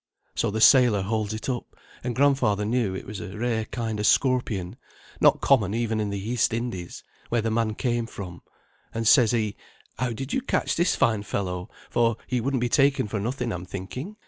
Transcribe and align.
So 0.33 0.49
the 0.49 0.61
sailor 0.61 1.03
holds 1.03 1.31
it 1.31 1.47
up, 1.47 1.75
and 2.03 2.15
grandfather 2.15 2.65
knew 2.65 2.95
it 2.95 3.05
was 3.05 3.19
a 3.19 3.37
rare 3.37 3.65
kind 3.65 3.99
o' 3.99 4.01
scorpion, 4.01 4.75
not 5.19 5.41
common 5.41 5.75
even 5.75 5.99
in 5.99 6.09
the 6.09 6.17
East 6.17 6.55
Indies 6.55 7.03
where 7.29 7.43
the 7.43 7.51
man 7.51 7.75
came 7.75 8.07
from; 8.07 8.41
and 8.95 9.07
says 9.07 9.31
he, 9.31 9.55
'How 9.99 10.11
did 10.11 10.33
ye 10.33 10.39
catch 10.41 10.75
this 10.75 10.95
fine 10.95 11.21
fellow, 11.21 11.69
for 11.91 12.17
he 12.25 12.41
wouldn't 12.41 12.61
be 12.61 12.67
taken 12.67 13.07
for 13.07 13.19
nothing 13.19 13.51
I'm 13.51 13.63
thinking?' 13.67 14.15